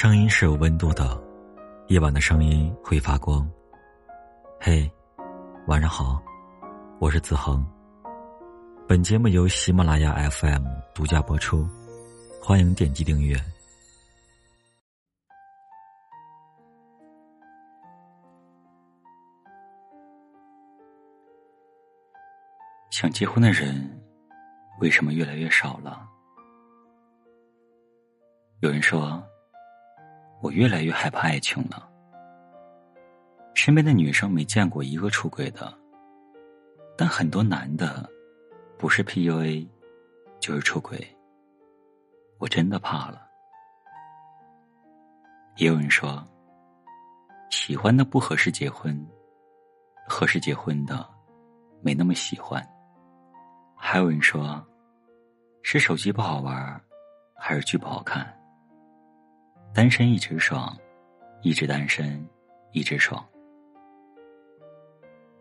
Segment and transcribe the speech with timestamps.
[0.00, 1.20] 声音是有温度的，
[1.88, 3.44] 夜晚的声音会发光。
[4.60, 4.88] 嘿，
[5.66, 6.22] 晚上好，
[7.00, 7.66] 我是子恒。
[8.86, 10.64] 本节目由喜马拉雅 FM
[10.94, 11.68] 独家播出，
[12.40, 13.36] 欢迎点击订阅。
[22.90, 24.00] 想结婚的人，
[24.80, 26.08] 为什么越来越少了？
[28.60, 29.20] 有人说，
[30.40, 31.88] 我越来越害怕爱情了。
[33.54, 35.72] 身边的女生没见过一个出轨的，
[36.96, 38.08] 但很多男的，
[38.78, 39.66] 不是 PUA，
[40.38, 41.04] 就是出轨。
[42.38, 43.26] 我真的怕了。
[45.56, 46.24] 也有人说，
[47.50, 48.96] 喜欢的不合适结婚，
[50.06, 51.04] 合适结婚的，
[51.82, 52.64] 没那么喜欢。
[53.74, 54.64] 还有人说，
[55.62, 56.80] 是手机不好玩，
[57.34, 58.37] 还是剧不好看？
[59.78, 60.76] 单身一直爽，
[61.40, 62.28] 一直单身
[62.72, 63.24] 一直爽。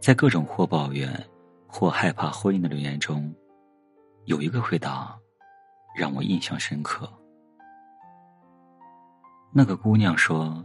[0.00, 1.06] 在各种或抱怨
[1.66, 3.30] 或害怕婚姻的留言中，
[4.24, 5.14] 有一个回答
[5.94, 7.06] 让我印象深刻。
[9.52, 10.64] 那个姑娘说：“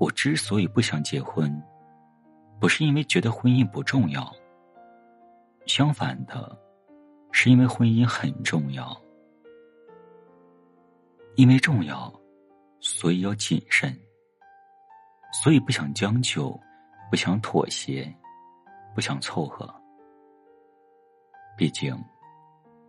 [0.00, 1.62] 我之所以不想结婚，
[2.58, 4.34] 不是因为觉得婚姻不重要。”
[5.68, 6.58] 相反的，
[7.32, 8.98] 是因为婚姻很重要，
[11.34, 12.10] 因为重要，
[12.92, 13.96] 所以要谨慎，
[15.32, 16.58] 所以不想将就，
[17.08, 18.12] 不想妥协，
[18.94, 19.72] 不想凑合。
[21.56, 21.96] 毕竟，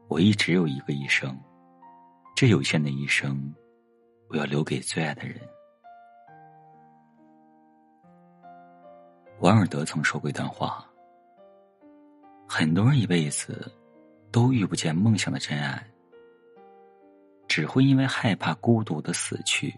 [0.10, 1.40] 我一直有一个一生，
[2.36, 3.54] 这有限的一生，
[4.28, 5.40] 我要留给最爱的人。
[9.40, 10.86] 王尔德曾说过一段话。
[12.50, 13.72] 很多人一辈子
[14.32, 15.82] 都遇不见梦想的真爱，
[17.48, 19.74] 只会因为害怕孤独的死去，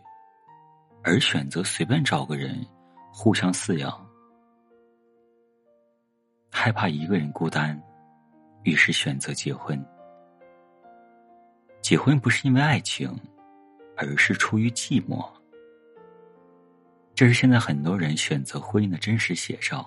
[1.03, 2.65] 而选择随便找个人
[3.11, 4.09] 互相饲养。
[6.49, 7.81] 害怕一个人孤单，
[8.63, 9.83] 于是选择结婚。
[11.81, 13.13] 结婚不是因为爱情，
[13.97, 15.29] 而是出于寂寞。
[17.13, 19.85] 这是现在很多人选择婚姻的真实写照。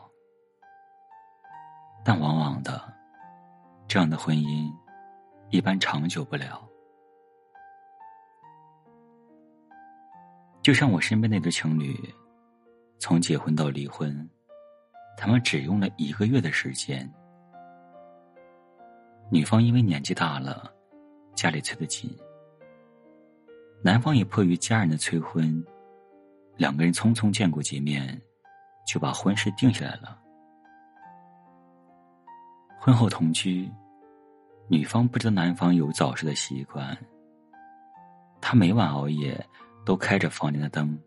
[2.04, 2.81] 但往往的，
[3.88, 4.71] 这样的婚姻
[5.50, 6.69] 一般长久不了。
[10.66, 11.97] 就像我身边那对情侣，
[12.99, 14.28] 从结婚到离婚，
[15.16, 17.09] 他们只用了一个月的时间。
[19.31, 20.69] 女方因为年纪大了，
[21.37, 22.10] 家里催得紧；
[23.81, 25.65] 男方也迫于家人的催婚，
[26.56, 28.21] 两个人匆匆见过几面，
[28.84, 30.19] 就把婚事定下来了。
[32.81, 33.71] 婚后同居，
[34.66, 36.98] 女方不知道男方有早逝的习惯。
[38.41, 39.47] 他每晚熬夜，
[39.86, 41.00] 都开着房间的灯，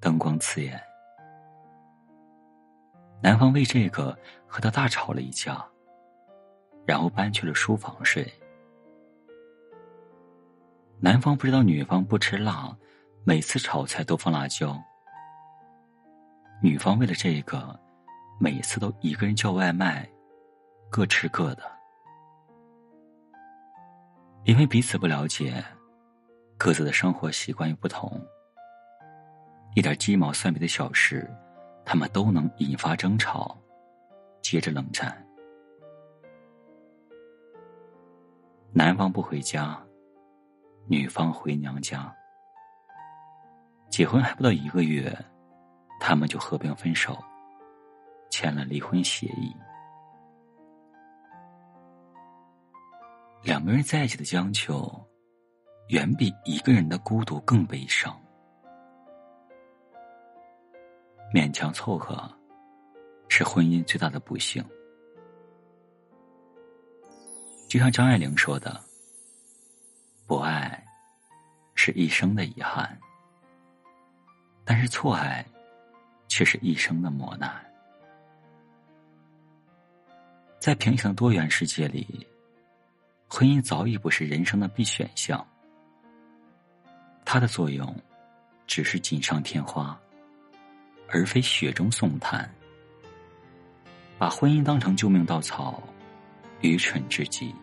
[0.00, 0.80] 灯光刺眼。
[3.22, 5.64] 男方为这个和他大吵了一架，
[6.86, 8.26] 然后搬去了书房睡。
[10.98, 12.74] 男方不知道女方不吃辣，
[13.22, 14.82] 每次炒菜都放辣椒。
[16.62, 17.78] 女方为了这个，
[18.40, 20.08] 每次都一个人叫外卖。
[20.90, 21.62] 各吃各的，
[24.44, 25.64] 因为彼此不了解，
[26.64, 28.18] 各自的生活习惯又不同，
[29.74, 31.30] 一点鸡毛蒜皮的小事，
[31.84, 33.54] 他们都能引发争吵，
[34.40, 35.14] 接着冷战。
[38.72, 39.78] 男方不回家，
[40.88, 42.10] 女方回娘家。
[43.90, 45.14] 结婚还不到一个月，
[46.00, 47.22] 他们就和平分手，
[48.30, 49.54] 签了离婚协议。
[53.42, 54.90] 两个人在一起的将就，
[55.88, 58.18] 远比一个人的孤独更悲伤。
[61.32, 62.30] 勉强凑合，
[63.28, 64.64] 是婚姻最大的不幸。
[67.68, 68.80] 就像张爱玲说的
[70.26, 70.82] ：“不爱，
[71.74, 72.86] 是一生的遗憾；
[74.64, 75.44] 但是错爱，
[76.28, 77.52] 却是一生的磨难。”
[80.60, 82.26] 在平行多元世界里。
[83.26, 85.44] 婚姻早已不是人生的必选项，
[87.24, 87.94] 它的作用
[88.66, 89.98] 只是锦上添花，
[91.08, 92.48] 而非雪中送炭。
[94.18, 95.82] 把婚姻当成救命稻草，
[96.60, 97.54] 愚蠢至极。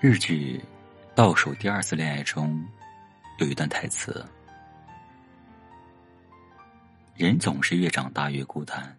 [0.00, 0.58] 日剧
[1.14, 2.64] 《倒数第二次恋爱》中
[3.38, 4.24] 有一段台词
[7.16, 8.96] ：“人总是越长大越孤单。”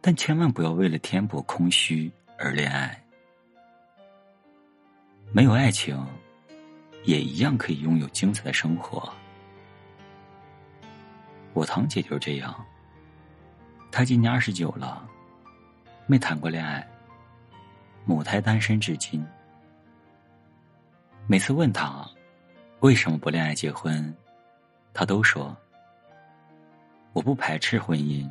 [0.00, 3.03] 但千万不要为了填补空虚而恋爱。
[5.36, 6.00] 没有爱情，
[7.02, 9.12] 也一样可以拥有精彩的生活。
[11.54, 12.64] 我堂姐就是这样，
[13.90, 15.04] 她今年二十九了，
[16.06, 16.88] 没谈过恋爱，
[18.04, 19.26] 母胎单身至今。
[21.26, 22.08] 每次问她
[22.78, 24.16] 为什么不恋爱结婚，
[24.92, 25.56] 她都说
[27.12, 28.30] ：“我不排斥婚姻，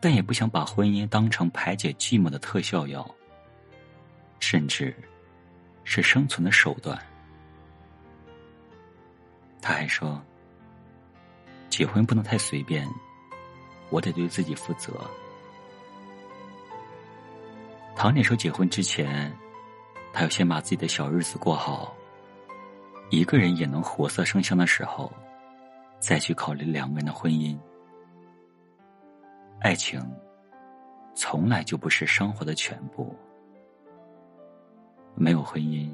[0.00, 3.06] 但也不想把婚姻当成排解寂寞的特效药，
[4.40, 4.96] 甚至。”
[5.90, 6.98] 是生存的手段。
[9.62, 10.22] 他还说
[11.70, 12.86] ：“结婚不能太随便，
[13.88, 14.92] 我得对自己负责。”
[17.96, 19.34] 唐姐说：“结婚之前，
[20.12, 21.96] 他要先把自己的小日子过好，
[23.08, 25.10] 一个人也能活色生香的时候，
[25.98, 27.58] 再去考虑两个人的婚姻。
[29.60, 30.06] 爱情，
[31.14, 33.16] 从来就不是生活的全部。”
[35.20, 35.92] 没有婚姻，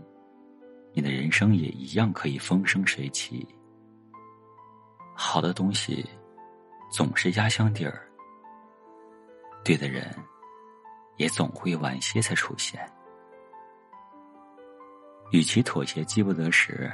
[0.92, 3.46] 你的人生也一样可以风生水起。
[5.14, 6.04] 好的东西
[6.92, 8.06] 总是压箱底儿，
[9.64, 10.14] 对的人
[11.16, 12.78] 也总会晚些才出现。
[15.32, 16.92] 与其妥协饥不得时，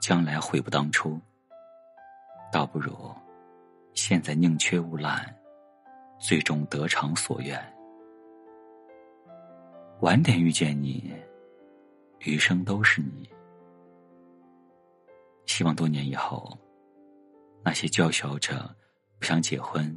[0.00, 1.20] 将来悔不当初，
[2.52, 2.92] 倒不如
[3.94, 5.24] 现在宁缺毋滥，
[6.18, 7.56] 最终得偿所愿。
[10.00, 11.14] 晚点遇见你。
[12.26, 13.28] 余生都是你。
[15.46, 16.58] 希望多年以后，
[17.64, 18.74] 那些叫嚣着
[19.18, 19.96] 不想结婚、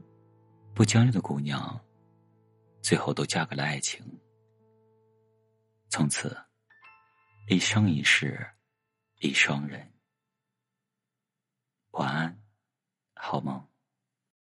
[0.73, 1.79] 不将就的姑娘，
[2.81, 4.01] 最后都嫁给了爱情，
[5.89, 6.37] 从此
[7.47, 8.47] 一生一世
[9.19, 9.91] 一双人。
[11.91, 12.41] 晚安，
[13.15, 13.67] 好梦。